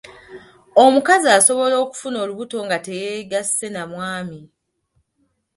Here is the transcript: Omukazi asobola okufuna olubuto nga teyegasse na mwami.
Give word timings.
Omukazi 0.83 1.27
asobola 1.37 1.75
okufuna 1.83 2.17
olubuto 2.23 2.57
nga 2.65 2.77
teyegasse 2.85 3.67
na 3.71 3.83
mwami. 3.91 4.39